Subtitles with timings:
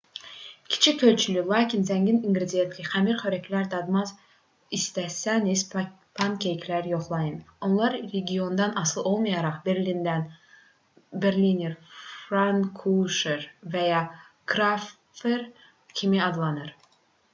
[0.73, 4.13] kiçik ölçülü lakin zəngin inqridiyentli xəmir xörəkləri dadmaq
[4.77, 7.35] istəsəniz pankekləri yoxlayın
[7.67, 9.59] onlar regiondan asılı olaraq
[11.25, 13.45] berliner pfannkuchen
[13.77, 14.01] və ya
[14.55, 15.45] krapfen
[16.01, 16.75] kimi adlanır